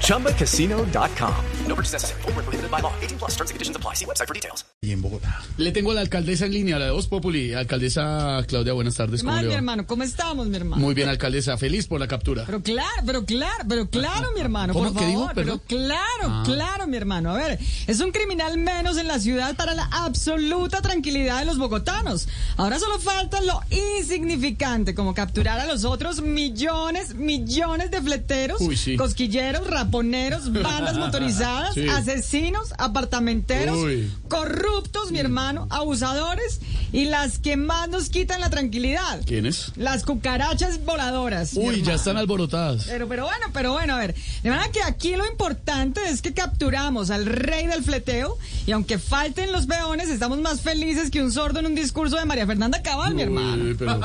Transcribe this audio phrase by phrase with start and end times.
[0.00, 1.34] ChumbaCasino.com.
[1.66, 2.20] No purchase necessary.
[2.24, 2.92] Where prohibited by law.
[3.00, 3.94] 18 plus terms and conditions apply.
[3.94, 4.64] See website for details.
[4.82, 5.40] Y en Bogotá.
[5.56, 7.54] Le tengo a la alcaldesa en línea, la de Voz Populi.
[7.54, 9.22] Alcaldesa Claudia, buenas tardes.
[9.22, 10.82] ¿cómo Mal, mi hermano, ¿cómo estamos, mi hermano?
[10.82, 11.56] Muy bien, alcaldesa.
[11.56, 12.42] Feliz por la captura.
[12.44, 14.92] Pero claro, pero claro, pero claro, mi hermano, ¿Cómo?
[14.92, 15.20] por ¿Qué dijo?
[15.20, 15.34] favor.
[15.34, 15.62] Perdón.
[15.66, 17.30] Pero claro, claro, mi hermano.
[17.30, 21.56] A ver, es un criminal menos en la ciudad para la absoluta tranquilidad de los
[21.56, 22.28] bogotanos.
[22.58, 28.76] Ahora solo falta lo insignificante, como capturar a los otros millones, millones de fleteros, Uy,
[28.76, 28.96] sí.
[28.96, 31.88] cosquilleros, raponeros, bandas motorizadas, Sí.
[31.88, 34.10] asesinos, apartamenteros, Uy.
[34.28, 36.60] corruptos, mi hermano, abusadores
[36.92, 39.20] y las que más nos quitan la tranquilidad.
[39.26, 39.72] ¿Quiénes?
[39.76, 41.52] Las cucarachas voladoras.
[41.54, 42.84] Uy, ya están alborotadas.
[42.84, 44.14] Pero, pero bueno, pero bueno, a ver.
[44.42, 48.98] De manera que aquí lo importante es que capturamos al rey del fleteo y aunque
[48.98, 52.82] falten los peones, estamos más felices que un sordo en un discurso de María Fernanda
[52.82, 53.74] Cabal, mi hermano.
[53.78, 54.00] Pero...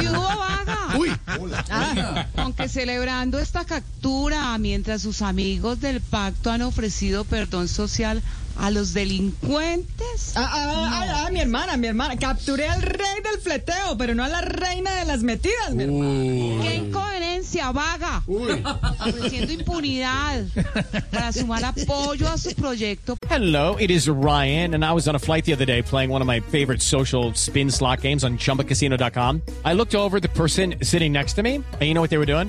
[0.00, 0.78] ¿Qué hubo, vaga?
[0.98, 1.10] Uy,
[1.70, 8.22] Ah, Aunque celebrando esta captura, mientras sus amigos del pacto han ofrecido perdón social
[8.56, 10.32] a los delincuentes.
[10.36, 12.16] ah, ah, ah, ah, mi hermana, mi hermana.
[12.16, 16.62] Capturé al rey del fleteo, pero no a la reina de las metidas, mi uy.
[16.62, 18.22] ¡Qué incoherencia, vaga!
[18.26, 18.62] Uy.
[19.00, 20.44] Ofreciendo impunidad
[21.10, 23.16] para sumar apoyo a su proyecto.
[23.28, 26.22] Hello, it is Ryan, and I was on a flight the other day playing one
[26.22, 29.42] of my favorite social spin slot games on chumbacasino.com.
[29.64, 32.18] I looked over at the person sitting next to me, and you know what they
[32.18, 32.48] were doing?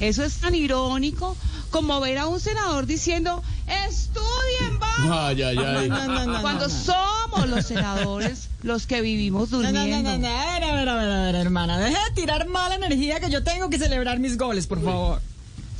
[0.00, 1.36] Eso es tan irónico
[1.70, 3.42] como ver a un senador diciendo,
[3.86, 5.10] estudien, vamos.
[5.20, 5.88] Ay, ay, ay.
[5.88, 6.84] No, no, no, Cuando no, no.
[6.84, 10.10] somos los senadores los que vivimos No, no, no, durmiendo.
[10.12, 11.78] no, no, a ver, a ver, a ver, a ver, hermana.
[11.78, 15.20] Deje de tirar mala energía que yo tengo que celebrar mis goles, por favor.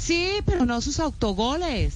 [0.00, 1.94] Sí, pero no sus autogoles.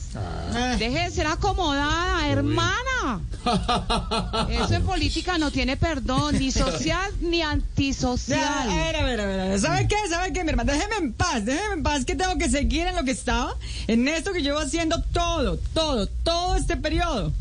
[0.54, 3.20] Eh, Deje de ser acomodada, hermana.
[4.50, 8.68] Eso en política no tiene perdón, ni social ni Ya, a antisocial.
[8.68, 9.60] ver, a ver, a ver, a ver.
[9.60, 9.96] ¿Sabe qué?
[10.08, 10.72] ¿Sabe qué, mi hermano?
[10.72, 13.54] Déjeme en paz, déjeme en paz que tengo que seguir en lo que estaba,
[13.86, 17.32] en esto que llevo haciendo todo, todo, todo este periodo.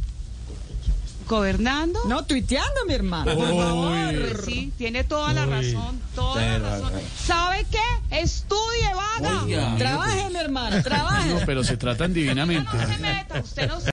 [1.27, 1.99] ¿Gobernando?
[2.05, 4.45] No, tuiteando, mi hermano, por favor.
[4.45, 6.91] Sí, tiene toda la razón, toda la razón.
[7.25, 8.19] ¿Sabe qué?
[8.19, 9.77] Estudie, vaga.
[9.77, 11.29] Trabaje, mi hermano, trabaje.
[11.29, 12.69] No, pero se tratan divinamente.
[12.75, 13.92] No se meta, usted no se